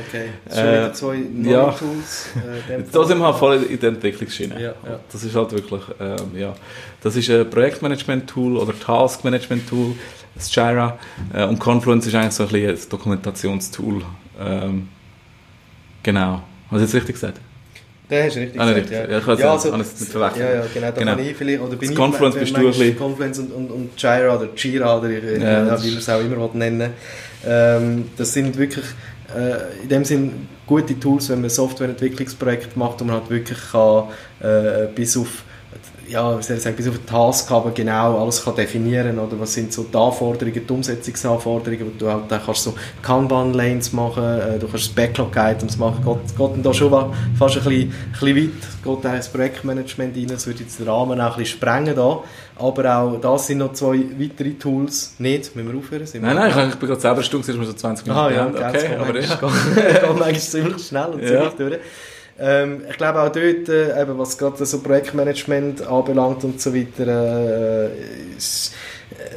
[0.08, 1.72] Okay, das sind wieder zwei neue ja.
[1.72, 2.30] Tools.
[2.36, 4.56] Äh, da sind wir halt voll in der Entwicklungsschiene.
[4.56, 5.00] Ja, ja.
[5.12, 6.54] Das ist halt wirklich, ähm, ja,
[7.02, 9.96] das ist ein Projektmanagement-Tool oder Taskmanagement-Tool,
[10.36, 10.98] das Jira.
[11.34, 14.02] Äh, und Confluence ist eigentlich so ein, bisschen ein Dokumentationstool.
[14.40, 14.90] Ähm,
[16.04, 16.42] genau.
[16.70, 17.40] Hast du jetzt richtig gesagt?
[18.10, 19.10] Der hast du richtig ah, gesagt, ja.
[19.10, 19.18] ja.
[19.18, 20.46] Ich ja, also, nicht verwechseln.
[20.46, 21.16] Ja, ja, genau, da genau.
[21.16, 22.98] kann ich vielleicht, oder bin das Confluence bist du ein bisschen...
[22.98, 26.50] Confluence und, und, und Jira oder Jira oder ich, ja, wie man es auch immer
[26.54, 26.94] nennen
[27.46, 28.86] ähm, das sind wirklich
[29.36, 34.06] äh, in dem Sinn gute Tools, wenn man Softwareentwicklungsprojekte macht, wo man halt wirklich kann,
[34.42, 35.44] äh, bis auf
[36.08, 39.74] ja, ich sagen, bis auf den Task aber genau alles kann definieren oder was sind
[39.74, 44.68] so die Anforderungen, die Umsetzungsanforderungen, wo du halt dann kannst so Kanban-Lanes machen, äh, du
[44.68, 46.92] kannst Backlog-Items machen, geht, geht dann da schon
[47.38, 50.88] fast ein bisschen, ein bisschen weit, geht dann ins Projektmanagement rein, das würde jetzt den
[50.88, 52.24] Rahmen auch ein bisschen sprengen da,
[52.58, 56.06] aber auch das sind noch zwei weitere Tools, nicht, müssen wir aufhören?
[56.06, 58.26] Sind nein, nein, ich bin gerade selber Stunde, es ist so 20 Minuten.
[58.26, 59.36] Ah ja, okay, aber ja.
[59.36, 61.50] geht manchmal ziemlich schnell und ziemlich ja.
[61.58, 61.80] durch.
[62.38, 67.08] Ähm, ich glaube auch dort, äh, eben, was gerade so Projektmanagement anbelangt und so weiter,
[67.08, 68.74] äh, ist,
[69.12, 69.36] äh,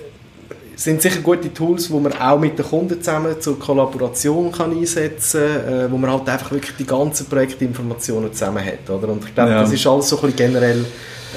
[0.74, 5.42] sind sicher gute Tools, wo man auch mit den Kunden zusammen zur Kollaboration kann einsetzen
[5.64, 8.90] kann, äh, wo man halt einfach wirklich die ganzen Projektinformationen zusammen hat.
[8.90, 9.08] Oder?
[9.08, 9.60] Und ich glaube, ja.
[9.60, 10.84] das ist alles so ein bisschen generell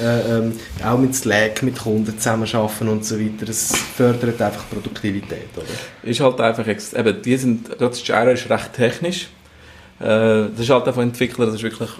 [0.02, 0.52] äh, ähm,
[0.84, 3.46] auch mit Slack, mit Kunden zusammenarbeiten und so weiter.
[3.46, 5.48] Das fördert einfach Produktivität.
[5.56, 6.10] Oder?
[6.10, 9.28] Ist halt einfach, eben, die sind, gerade Jira ist recht technisch
[10.02, 11.90] äh, das ist halt einfach Entwickler, das ist wirklich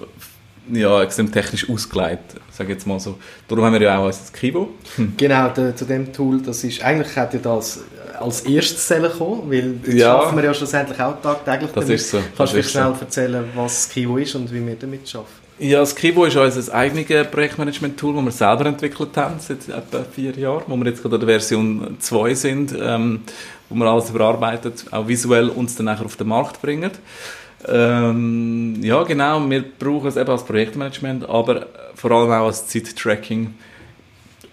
[0.73, 3.19] ja, extrem technisch ausgelegt, sage jetzt mal so.
[3.49, 4.71] Darum haben wir ja auch das Kibo.
[4.97, 5.15] Hm.
[5.17, 7.81] Genau, de, zu dem Tool, das ist, eigentlich hätte das
[8.19, 10.21] als erstes Zellen kommen, weil das ja.
[10.21, 11.71] schaffen wir ja schlussendlich auch tagtäglich.
[11.73, 12.19] Das ist so.
[12.37, 13.01] Kannst du schnell so.
[13.01, 15.43] erzählen, was Kibo ist und wie wir damit arbeiten?
[15.59, 20.33] Ja, das Kibo ist unser eigenes Projektmanagement-Tool, das wir selber entwickelt haben, seit etwa vier
[20.33, 23.21] Jahren, wo wir jetzt gerade in der Version 2 sind, ähm,
[23.69, 26.91] wo wir alles überarbeitet, auch visuell uns dann nachher auf den Markt bringen.
[27.69, 29.49] Ähm, ja, genau.
[29.49, 33.55] Wir brauchen es eben als Projektmanagement, aber vor allem auch als Zeit-Tracking,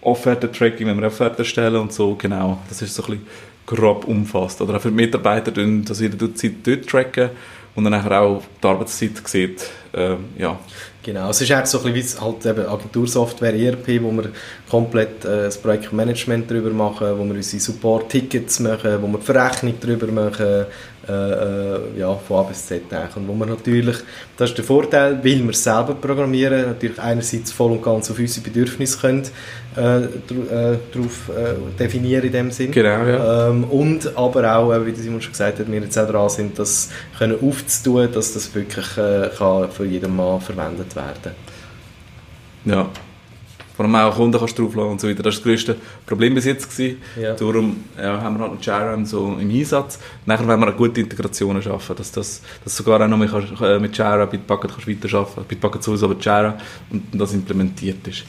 [0.02, 2.60] Offerte-Tracking, wenn wir Offerten stellen und so, genau.
[2.70, 3.28] Das ist so ein bisschen
[3.66, 4.62] grob umfasst.
[4.62, 7.30] Oder auch für die Mitarbeiter, dass sie die Zeit dort tracken
[7.76, 9.70] und dann nachher auch die Arbeitszeit sieht.
[9.94, 10.60] Ähm, ja.
[11.02, 14.32] Genau, es ist eigentlich so ein bisschen wie halt Agentursoftware ERP, wo wir
[14.70, 19.74] komplett äh, das Projektmanagement darüber machen, wo wir unsere Support-Tickets machen, wo wir die Verrechnung
[19.80, 20.66] darüber machen,
[21.10, 23.16] äh, äh, ja, von A bis Z eigentlich.
[23.16, 23.98] Und wo man natürlich,
[24.38, 28.44] das ist der Vorteil, weil wir selber programmieren, natürlich einerseits voll und ganz auf unsere
[28.44, 29.24] Bedürfnisse können,
[29.76, 32.72] äh, äh, darauf äh, definieren in dem Sinn.
[32.72, 33.50] Genau, ja.
[33.50, 36.90] Ähm, und aber auch, wie Simon schon gesagt hat, wir jetzt auch dran sind, das
[37.18, 41.34] können aufzutun, dass das wirklich äh, kann für jeden Mann verwendet werden
[42.66, 42.90] Ja,
[43.80, 45.24] vor allem auch Kunden kannst draufladen und so weiter.
[45.24, 46.70] Das war das grösste Problem bis jetzt.
[46.70, 46.98] Gewesen.
[47.18, 47.34] Ja.
[47.34, 50.00] Darum ja, haben wir halt Jira so im Einsatz.
[50.26, 53.80] Nachher wollen wir eine gute Integration schaffen, dass, das, dass sogar auch noch mit, äh,
[53.80, 55.46] mit Jira, Bitbucket kannst weiterarbeiten.
[55.48, 56.58] Bitbucket sowieso, aber Jira
[56.90, 58.26] und das implementiert ist.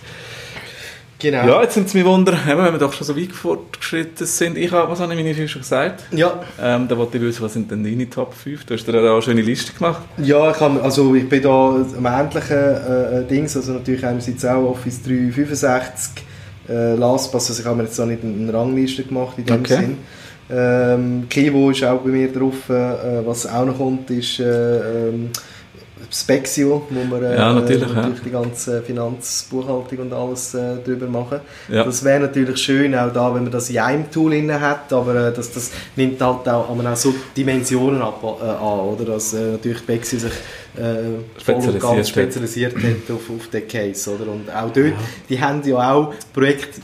[1.20, 1.46] Genau.
[1.46, 4.56] Ja, jetzt sind es mir Wunder, wenn wir doch schon so weit fortgeschritten sind.
[4.56, 6.04] Ich habe, was habe ich meine schon gesagt?
[6.12, 6.42] Ja.
[6.60, 8.64] Ähm, da wollte ich wissen, was sind denn deine Top 5?
[8.64, 10.02] Du hast dir da eine schöne Liste gemacht.
[10.16, 14.70] Ja, ich, habe, also ich bin da am ähnlichen äh, Dings, also natürlich einerseits auch
[14.70, 16.24] Office 365,
[16.68, 19.76] äh, LastPass, also ich habe mir jetzt auch nicht eine Rangliste gemacht in dem okay.
[19.76, 19.96] Sinn.
[20.52, 25.30] Ähm, Kivo ist auch bei mir drauf, äh, was auch noch kommt, ist äh, ähm,
[26.12, 28.10] Spexio, wo wir äh, ja, natürlich, ja.
[28.24, 31.40] die ganze Finanzbuchhaltung und alles äh, drüber machen.
[31.68, 31.84] Ja.
[31.84, 35.28] Das wäre natürlich schön, auch da, wenn man das in einem Tool inne hat, aber
[35.28, 39.04] äh, das, das nimmt halt auch, auch so Dimensionen ab, äh, an, oder?
[39.04, 40.32] Dass äh, natürlich Spexio sich
[40.76, 44.30] äh, voll und ganz spezialisiert hat auf, auf den Case, oder?
[44.30, 44.94] Und auch dort,
[45.28, 46.80] die haben ja auch Projekte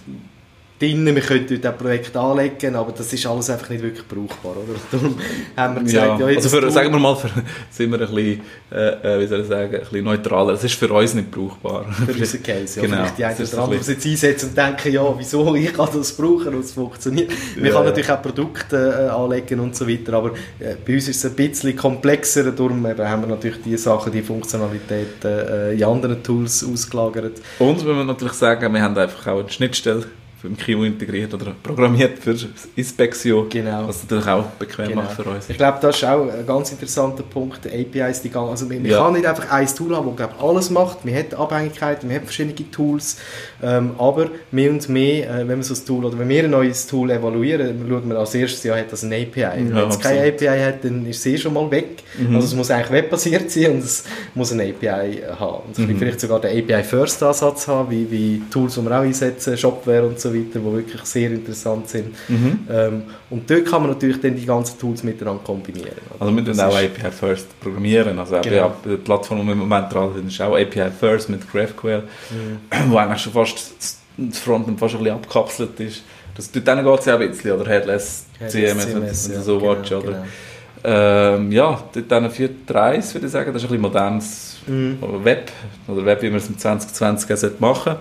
[0.78, 4.52] drin, wir können dort ein Projekt anlegen, aber das ist alles einfach nicht wirklich brauchbar,
[4.52, 4.78] oder?
[4.90, 5.16] Darum
[5.56, 7.30] haben wir gesagt, ja, ja also für, sagen wir mal, für,
[7.70, 10.52] sind wir ein bisschen, äh, äh, wie soll ich sagen, ein bisschen neutraler.
[10.54, 11.84] Es ist für uns nicht brauchbar.
[11.92, 12.86] Für unseren Case, ja.
[12.86, 12.96] Genau.
[12.96, 16.12] Vielleicht die einen oder anderen, die jetzt einsetzen und denken, ja, wieso, ich kann das
[16.12, 17.30] brauchen und es funktioniert.
[17.56, 17.72] Man ja.
[17.72, 21.30] kann natürlich auch Produkte äh, anlegen und so weiter, aber äh, bei uns ist es
[21.30, 26.22] ein bisschen komplexer, darum eben, haben wir natürlich die Sachen, die Funktionalität äh, in anderen
[26.22, 27.40] Tools ausgelagert.
[27.58, 30.04] Und wenn wir natürlich sagen, wir haben einfach auch eine Schnittstelle
[30.46, 32.36] im Kio integriert oder programmiert für
[32.76, 33.88] Inspektion, genau.
[33.88, 35.02] was natürlich auch bequem genau.
[35.02, 35.48] macht für uns.
[35.48, 38.98] Ich glaube, das ist auch ein ganz interessanter Punkt, APIs, die also man ja.
[38.98, 42.54] kann nicht einfach ein Tool haben, das alles macht, man hat Abhängigkeiten, man hat verschiedene
[42.70, 43.16] Tools,
[43.62, 46.50] ähm, aber mehr und mehr, äh, wenn man so ein Tool, oder wenn wir ein
[46.50, 49.40] neues Tool evaluieren, schauen wir als erstes, ja, hat das ein API.
[49.40, 52.02] Ja, wenn es keine API hat, dann ist es eh schon mal weg.
[52.18, 52.36] Mhm.
[52.36, 54.04] Also es muss eigentlich webbasiert sein und es
[54.34, 55.62] muss ein API haben.
[55.68, 55.98] Und mhm.
[55.98, 60.26] vielleicht sogar den API-First-Ansatz haben, wie, wie Tools, die wir auch einsetzen, Shopware und so
[60.26, 62.14] so weiter, die wirklich sehr interessant sind.
[62.28, 62.60] Mhm.
[62.70, 65.96] Ähm, und dort kann man natürlich dann die ganzen Tools miteinander kombinieren.
[66.18, 68.74] Also wir können auch API First programmieren, also genau.
[68.82, 72.02] bei der Plattform, die wir im Moment dran sind, ist auch API First mit GraphQL,
[72.30, 72.90] mhm.
[72.90, 73.74] wo eigentlich schon fast
[74.18, 76.02] das Frontend fast ein bisschen abgekapselt ist.
[76.34, 79.72] Das, dort geht es ja ein bisschen, oder Headless, Headless CMS, CMS, ja, so genau,
[79.72, 80.00] oder?
[80.00, 80.24] Genau.
[80.84, 84.98] Ähm, ja, dort dann 4.3 würde ich sagen, das ist ein bisschen modernes mhm.
[85.24, 85.50] Web,
[85.88, 88.00] oder Web, wie man es im 2020 machen sollte.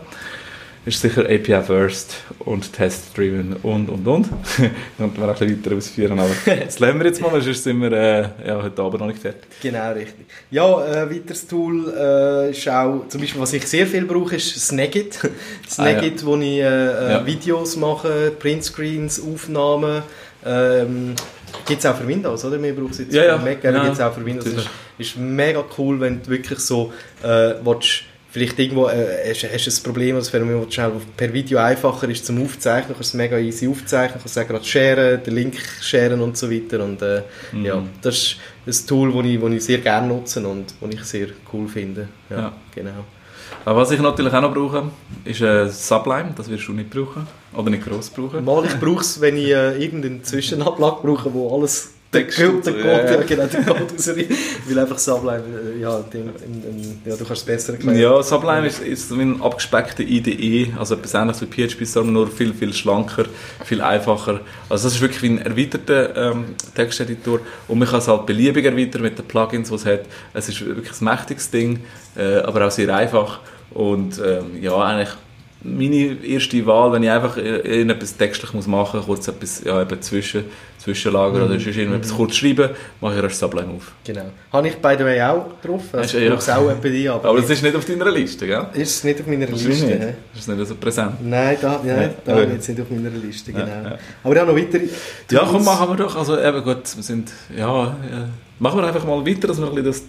[0.86, 4.30] Ist sicher API First und Test Driven und und und.
[4.98, 6.30] Könnten wir auch ein bisschen weiter ausführen, aber
[6.66, 9.50] das lernen wir jetzt mal, sonst sind wir äh, ja, heute Abend noch nicht fertig.
[9.62, 10.28] Genau, richtig.
[10.52, 14.36] Ja, ein äh, weiteres Tool äh, ist auch, zum Beispiel, was ich sehr viel brauche,
[14.36, 15.20] ist Snagit.
[15.70, 16.26] Snagit, ah, ja.
[16.26, 17.26] wo ich äh, äh, ja.
[17.26, 20.04] Videos mache, Printscreens, Aufnahmen.
[20.46, 21.16] Ähm,
[21.66, 22.62] Gibt es auch für Windows, oder?
[22.62, 23.40] Wir brauchen es jetzt ja, ja.
[23.40, 23.84] für Mac, aber ja.
[23.84, 24.46] gibt es auch für Windows.
[24.46, 24.70] Es ist,
[25.00, 26.94] ist mega cool, wenn du wirklich so
[27.24, 28.04] äh, willst,
[28.36, 32.26] vielleicht irgendwo äh, hast, hast ein Problem, das Phänomen, das schnell per Video einfacher ist
[32.26, 36.20] zum Aufzeichnen, du kannst es mega easy aufzeichnen, kannst es gerade sharen, den Link sharen
[36.20, 37.22] und so weiter und äh,
[37.54, 37.66] mhm.
[37.66, 41.04] ja, das ist ein Tool, das ich, das ich sehr gerne nutze und das ich
[41.06, 42.10] sehr cool finde.
[42.30, 42.54] Ja, ja.
[42.74, 43.06] genau.
[43.64, 44.92] Aber was ich natürlich auch noch brauche,
[45.24, 46.34] ist äh, Sublime.
[46.36, 47.28] Das wirst du nicht brauchen.
[47.54, 48.44] Oder nicht gross brauchen.
[48.44, 52.80] Mal, ich brauche es, wenn ich äh, irgendeinen Zwischenablage brauche, wo alles der der Code,
[52.80, 53.22] ja, ja.
[53.22, 54.30] genau, der Code rausreißt.
[54.68, 55.44] Weil einfach Sublime,
[55.76, 57.98] äh, ja, den, den, ja, du kannst es besser erklären.
[57.98, 62.28] Ja, Sublime ist, ist wie ein abgespeckter IDE, also etwas ähnliches wie PHP, sondern nur
[62.28, 63.26] viel, viel schlanker,
[63.64, 64.42] viel einfacher.
[64.70, 68.66] Also das ist wirklich wie ein erweiterter ähm, Texteditor und man kann es halt beliebig
[68.66, 70.02] erweitern mit den Plugins, die es hat.
[70.34, 71.82] Es ist wirklich ein mächtiges Ding,
[72.16, 73.40] äh, aber auch sehr einfach
[73.72, 75.10] und ähm, ja, eigentlich
[75.66, 80.02] meine erste Wahl, wenn ich einfach etwas textlich muss machen muss, kurz etwas ja, eben
[80.02, 80.46] zwischen,
[80.86, 81.46] Zwischenlager mhm.
[81.46, 82.16] oder sonst irgendetwas mhm.
[82.16, 82.70] kurz schreiben,
[83.02, 83.92] mache ich erst Sublime auf.
[84.04, 84.26] Genau.
[84.54, 85.82] Habe ich by the way auch drauf.
[85.94, 86.18] Also.
[86.20, 87.14] Ich auch bei dir.
[87.14, 88.68] Aber, aber das ist nicht auf deiner Liste, gell?
[88.74, 89.86] Ist es nicht auf meiner das Liste.
[89.86, 90.14] Ist nicht.
[90.34, 91.14] Das ist nicht so präsent.
[91.24, 92.10] Nein, da, ja, ja.
[92.24, 92.50] da ja.
[92.52, 93.66] jetzt nicht auf meiner Liste, genau.
[93.66, 94.92] Ja, Aber auch noch weitere Tools.
[95.32, 96.16] Ja, komm, machen wir doch.
[96.16, 97.98] Also eben gut, wir sind, ja,
[98.60, 100.04] machen wir einfach mal weiter, dass wir ein bisschen das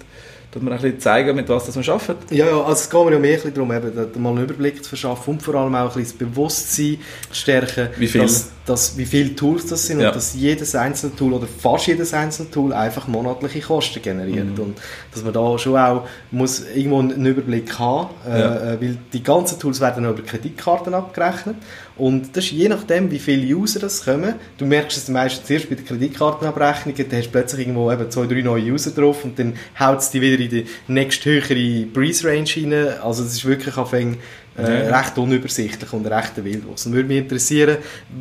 [0.50, 2.34] dass wir ein bisschen zeigen, mit was das wir arbeiten.
[2.34, 5.34] Ja, ja, also es geht mir ja mehr darum, eben, mal einen Überblick zu verschaffen
[5.34, 6.98] und vor allem auch ein bisschen das Bewusstsein
[7.30, 8.22] zu stärken, wie viel?
[8.22, 10.08] Dass, dass, wie viele Tools das sind ja.
[10.08, 14.64] und dass jedes einzelne Tool oder fast jedes einzelne Tool einfach monatliche Kosten generiert mhm.
[14.64, 14.78] und
[15.12, 18.56] dass man da schon auch muss irgendwo einen Überblick haben, äh, ja.
[18.56, 21.56] äh, weil die ganzen Tools werden über Kreditkarten abgerechnet
[21.96, 24.34] und das ist je nachdem, wie viele User das kommen.
[24.58, 28.26] Du merkst es meistens zuerst bei der Kreditkartenabrechnung, da hast du plötzlich irgendwo eben zwei,
[28.26, 33.00] drei neue User drauf und dann haut es die wieder in die nächsthöhere Breeze-Range rein.
[33.02, 34.18] Also es ist wirklich anfänglich
[34.56, 36.86] äh, recht unübersichtlich und recht wildlos.
[36.86, 37.78] Und würde mich interessieren,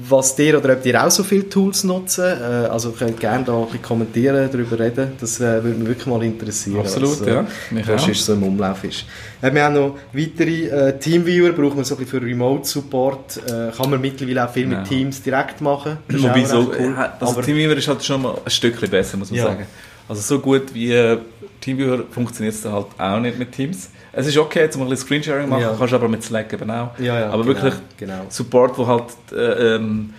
[0.08, 2.26] was dir oder ob ihr auch so viele Tools nutzen.
[2.26, 5.13] Äh, also könnt gerne da ein bisschen kommentieren, darüber reden.
[5.19, 6.80] Das äh, würde mich wirklich mal interessieren.
[6.80, 7.48] Absolut, also, ja.
[7.88, 9.06] Was ist so im Umlauf ist.
[9.41, 13.38] Äh, wir haben noch weitere äh, Teamviewer, brauchen wir so ein bisschen für Remote-Support.
[13.38, 14.84] Äh, kann man mittlerweile auch viel mit ja.
[14.84, 15.98] Teams direkt machen.
[16.10, 16.95] Wobei so, cool.
[17.19, 19.45] also Teamviewer ist halt schon mal ein Stückchen besser, muss man ja.
[19.45, 19.65] sagen.
[20.08, 21.17] Also so gut wie
[21.62, 23.89] Teamviewer funktioniert es halt auch nicht mit Teams.
[24.17, 25.75] Es ist okay, zum ein bisschen Screensharing machen, ja.
[25.78, 26.97] kannst aber mit Slack eben auch.
[26.99, 28.25] Ja, ja, aber genau, wirklich genau.
[28.30, 30.13] Support, wo halt äh, ähm,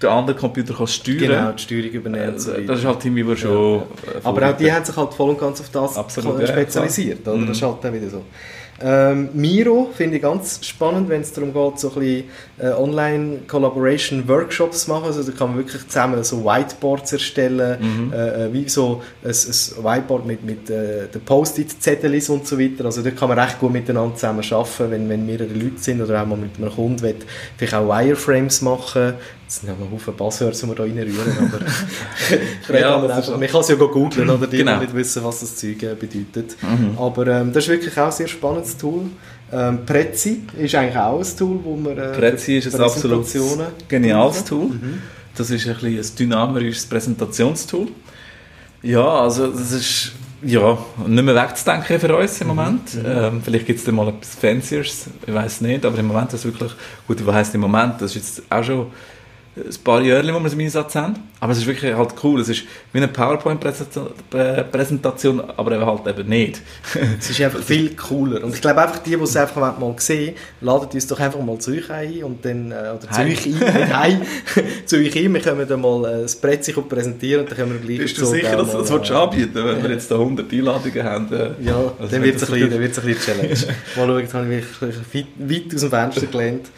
[0.00, 1.18] der andere Computer kann steuern.
[1.18, 2.36] Genau, die Steuerung übernehmen.
[2.36, 3.50] Äh, das ist halt Teamviewer schon.
[3.50, 3.78] Ja.
[3.78, 7.26] Äh, aber auch die haben sich halt voll und ganz auf das Absolut, spezialisiert.
[7.26, 7.46] oder?
[7.46, 8.22] Das ist halt dann wieder so.
[8.82, 12.24] Ähm, Miro finde ich ganz spannend, wenn es darum geht, so ein bisschen
[12.58, 15.04] äh, Online-Collaboration-Workshops zu machen.
[15.04, 18.12] Also da kann man wirklich zusammen so Whiteboards erstellen, mhm.
[18.12, 22.86] äh, äh wie so ein, ein Whiteboard mit, mit äh, den Post-it-Zettel und so weiter.
[22.86, 26.22] Also da kann man recht gut miteinander zusammen arbeiten, wenn, wenn mehrere Leute sind oder
[26.22, 27.16] auch mal mit einem Kunden will,
[27.56, 29.14] vielleicht auch Wireframes machen
[29.50, 31.50] Jetzt sind ja noch Haufen Buzzwords, die wir da reinrühren,
[32.68, 34.78] aber ja, man, einfach, man kann es ja googeln, oder die, genau.
[34.78, 36.56] nicht wissen, was das Zeug äh, bedeutet.
[36.62, 36.96] Mhm.
[36.96, 39.06] Aber ähm, das ist wirklich auch ein sehr spannendes Tool.
[39.52, 43.26] Ähm, Prezi ist eigentlich auch ein Tool, wo man äh, Prezi ist ein absolut
[43.88, 44.66] geniales Tool.
[44.66, 45.02] Mhm.
[45.34, 47.88] Das ist ein, bisschen ein dynamisches Präsentationstool.
[48.82, 50.12] Ja, also das ist
[50.44, 52.54] ja, nicht mehr wegzudenken für uns im mhm.
[52.54, 52.94] Moment.
[52.94, 53.02] Mhm.
[53.04, 56.38] Ähm, vielleicht gibt es dann mal etwas Fancieres, ich weiß nicht, aber im Moment ist
[56.38, 56.70] es wirklich,
[57.08, 58.86] gut, was heisst im Moment, das ist jetzt auch schon
[59.56, 61.14] ein paar Jahre, wo wir es im Einsatz haben.
[61.40, 62.40] Aber es ist wirklich halt cool.
[62.40, 66.62] Es ist wie eine PowerPoint-Präsentation, aber eben halt eben nicht.
[67.18, 68.44] es ist einfach viel cooler.
[68.44, 71.56] Und ich glaube einfach, die, die es einfach mal sehen ladet uns doch einfach mal
[71.58, 74.22] zu euch ein und dann, äh, oder zu euch ein, nicht heim,
[74.86, 75.34] zu euch ein.
[75.34, 78.26] Wir können dann mal äh, das sich präsentieren und dann können wir gleich Bist du
[78.26, 81.32] sicher, dass du das willst anbieten wenn wir jetzt da 100 Einladungen haben?
[81.32, 83.48] Äh, ja, also dann wird es ein, bisschen, ein bisschen Challenge.
[83.96, 86.68] mal schauen, jetzt habe ich wirklich weit aus dem Fenster gelehnt.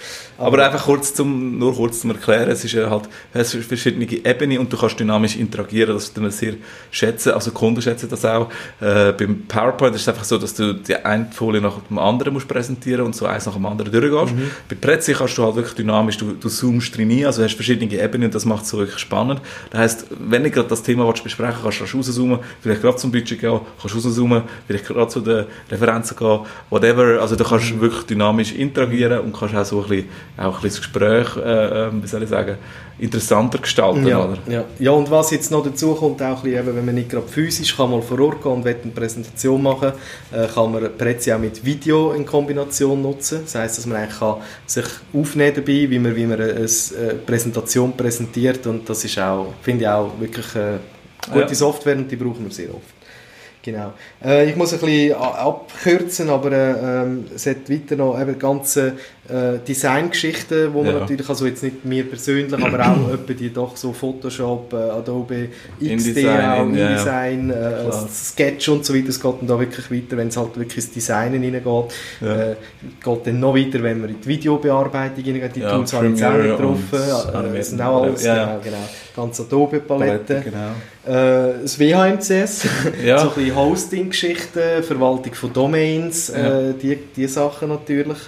[0.43, 4.11] Aber, aber einfach kurz zum, nur kurz zum Erklären, es ist halt, es ist verschiedene
[4.11, 6.55] Ebenen und du kannst dynamisch interagieren, das wir sehr
[6.91, 8.49] schätzen, also Kunden schätzen das auch.
[8.81, 12.33] Äh, beim PowerPoint ist es einfach so, dass du die eine Folie nach dem anderen
[12.33, 14.35] musst präsentieren und so eins nach dem anderen durchgehst.
[14.35, 14.51] Mhm.
[14.69, 18.27] Bei Prezi kannst du halt wirklich dynamisch, du, du zoomst drin also hast verschiedene Ebenen
[18.27, 19.41] und das macht es wirklich spannend.
[19.71, 23.13] Das heisst, wenn du gerade das Thema willst besprechen kannst du rauszoomen, vielleicht gerade zum
[23.13, 27.73] Budget gehen, kannst du rauszoomen, vielleicht gerade zu den Referenzen gehen, whatever, also du kannst
[27.73, 27.81] mhm.
[27.81, 32.03] wirklich dynamisch interagieren und kannst auch so ein bisschen auch ein das Gespräch, äh, ähm,
[32.03, 32.57] wie soll ich sagen,
[32.99, 34.39] interessanter gestalten, ja, oder?
[34.49, 34.65] Ja.
[34.79, 37.27] ja, und was jetzt noch dazu kommt, auch ein bisschen, eben, wenn man nicht gerade
[37.27, 39.93] physisch kann, mal vor Ort gehen und will eine Präsentation machen,
[40.33, 43.41] äh, kann man Prezi auch mit Video in Kombination nutzen.
[43.45, 47.15] Das heisst, dass man eigentlich kann sich aufnehmen dabei, wie man, wie man eine, eine
[47.27, 50.79] Präsentation präsentiert und das ist auch, finde ich auch wirklich äh,
[51.31, 51.55] gute ja.
[51.55, 53.03] Software und die brauchen wir sehr oft.
[53.63, 53.93] Genau.
[54.25, 58.95] Äh, ich muss ein bisschen abkürzen, aber äh, ähm, es hat weiter noch eben ganze
[59.29, 61.01] äh, Designgeschichten, wo man ja.
[61.01, 65.49] natürlich, also jetzt nicht mir persönlich, aber auch etwa die doch so Photoshop, äh, Adobe
[65.79, 67.89] XD, auch InDesign, ja, ja.
[67.89, 70.79] Äh, Sketch und so weiter, es geht dann da wirklich weiter, wenn es halt wirklich
[70.79, 71.95] ins Designen hineingeht.
[72.21, 72.51] Ja.
[72.51, 72.57] Äh,
[73.03, 76.25] geht dann noch weiter, wenn man in die Videobearbeitung hineingeht, die Tools habe ich jetzt
[76.25, 80.43] auch nicht getroffen, es sind auch alles, genau, genau, ganz Adobe-Palette.
[80.45, 81.17] Genau.
[81.17, 82.67] Äh, das WHMCS,
[83.05, 83.19] ja.
[83.19, 88.19] so ein bisschen Hosting-Geschichten, Verwaltung von Domains, äh, die, die Sachen natürlich.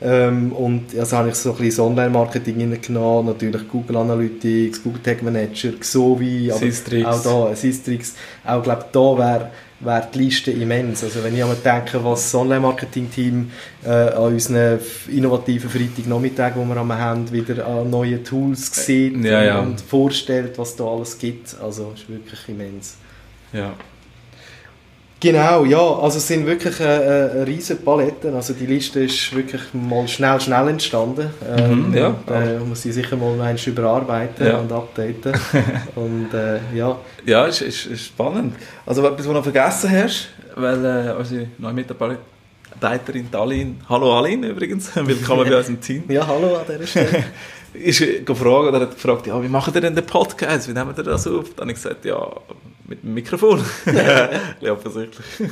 [0.00, 5.22] Ähm, und also habe ich so ein bisschen Online-Marketing genommen, natürlich Google Analytics, Google Tag
[5.22, 7.06] Manager, Xovi, aber Systrix.
[7.06, 11.04] auch da, Systrix, auch glaube da wäre wär die Liste immens.
[11.04, 13.50] Also wenn ich einmal denke, was das Online-Marketing-Team
[13.84, 19.60] äh, an unseren innovativen Freitagnachmittag, wo wir haben, wieder an neue Tools sieht ja, ja.
[19.60, 22.96] und vorstellt, was da alles gibt, also ist wirklich immens.
[23.52, 23.74] Ja.
[25.20, 29.34] Genau, ja, also es sind wirklich eine, äh, eine riesige Paletten, also die Liste ist
[29.34, 31.30] wirklich mal schnell, schnell entstanden.
[31.40, 32.14] Mhm, ähm, ja.
[32.32, 34.58] Äh, muss sie sicher mal eins überarbeiten ja.
[34.58, 35.32] und updaten.
[35.96, 36.96] und äh, ja.
[37.26, 38.54] Ja, ist, ist, ist spannend.
[38.86, 44.44] Also etwas, was du noch vergessen hast, weil äh, unsere neue Mitarbeiterin Alin, hallo Alin
[44.44, 46.04] übrigens, willkommen bei uns im Team.
[46.08, 47.24] Ja, hallo an dieser Stelle.
[47.74, 50.68] Ist gefragt oder hat gefragt, ja, wie macht ihr denn den Podcast?
[50.68, 51.54] Wie nehmen ihr das auf?
[51.54, 52.30] Dann habe ich gesagt, ja,
[52.86, 53.62] mit dem Mikrofon.
[54.60, 55.50] ja, offensichtlich.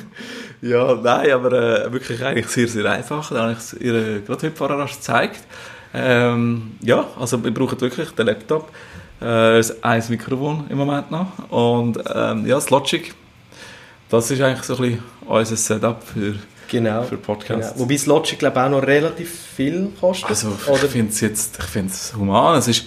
[0.62, 3.30] ja, nein, aber äh, wirklich eigentlich sehr, sehr einfach.
[3.30, 5.40] Da habe ich es ihr gerade heute vorher gezeigt.
[5.94, 8.70] Ähm, ja, also wir brauchen wirklich den Laptop,
[9.20, 13.14] äh, ein Mikrofon im Moment noch und ähm, ja, das Logic.
[14.08, 16.34] Das ist eigentlich so ein bisschen unser Setup für
[16.68, 17.72] genau, für Podcasts.
[17.72, 17.84] Genau.
[17.84, 20.30] Wobei das Logic glaube auch noch relativ viel kostet.
[20.30, 22.58] Also ich finde es jetzt, ich finde es human.
[22.58, 22.86] Es ist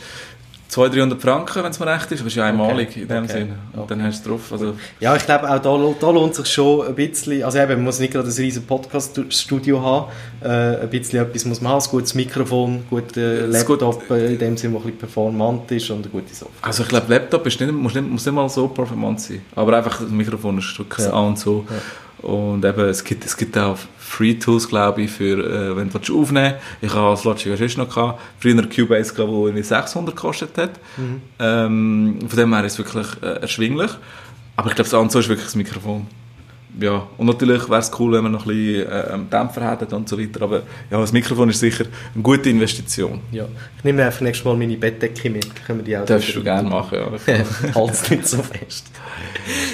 [0.69, 3.01] 200, 300 Franken, wenn es mir recht ist, aber es ist ja einmalig okay.
[3.01, 3.33] in dem okay.
[3.33, 3.53] Sinn.
[3.73, 3.87] Und okay.
[3.89, 4.51] dann hast du es drauf.
[4.51, 7.85] Also ja, ich glaube auch da, da lohnt sich schon ein bisschen, also eben, man
[7.85, 10.11] muss nicht gerade ein riesiges Podcast-Studio haben,
[10.41, 14.17] äh, ein bisschen etwas muss man haben, ein gutes Mikrofon, guter Laptop, gut.
[14.17, 16.67] Äh, in dem Sinn, der ein bisschen performant ist und eine gute Software.
[16.67, 19.75] Also ich glaube, Laptop ist nicht, muss, nicht, muss nicht mal so performant sein, aber
[19.75, 21.13] einfach das Mikrofon ist wirklich ja.
[21.13, 21.65] an und so.
[21.67, 21.75] Ja.
[22.21, 25.97] Und eben, es gibt, es gibt auch Free Tools, glaube ich, für, äh, wenn du
[25.97, 26.93] aufnehmen willst.
[26.93, 28.21] Ich habe das Logic schon noch gehabt.
[28.39, 30.71] Früher Cubase, glaube ich, wo irgendwie 600 gekostet hat.
[30.97, 31.21] Mhm.
[31.39, 33.91] Ähm, von dem her ist es wirklich äh, erschwinglich.
[34.55, 36.07] Aber ich glaube, das andere ist wirklich das Mikrofon.
[36.79, 40.07] Ja, und natürlich wäre es cool, wenn man noch ein bisschen äh, Dämpfer hätte und
[40.07, 43.21] so weiter, aber ja, das Mikrofon ist sicher eine gute Investition.
[43.31, 43.45] Ja,
[43.77, 46.69] ich nehme einfach nächstes Mal meine Bettdecke mit, können wir die auch Darfst du gerne
[46.69, 47.75] machen, ja.
[47.75, 48.87] Halt's nicht so fest.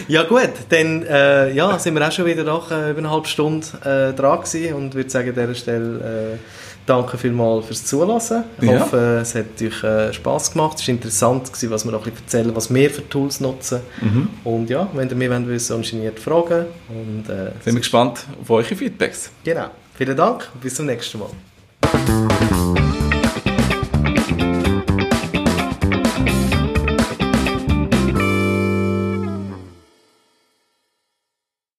[0.08, 3.28] Ja gut, dann äh, ja, sind wir auch schon wieder nach äh, über eine halbe
[3.28, 6.38] Stunde äh, dran gewesen und würde sagen an dieser Stelle äh,
[6.86, 8.44] danke vielmals fürs Zulassen.
[8.62, 8.80] Ich ja.
[8.80, 10.80] hoffe, es hat euch äh, Spass gemacht.
[10.80, 13.82] Es war interessant, gewesen, was wir noch ein bisschen erzählen, was wir für Tools nutzen.
[14.02, 14.30] Mhm.
[14.44, 16.66] Und ja, wenn ihr mehr wissen ungeniert fragen.
[16.90, 19.32] Und, äh, sind wir gespannt auf eure Feedbacks.
[19.44, 19.68] Genau.
[19.96, 22.85] Vielen Dank und bis zum nächsten Mal.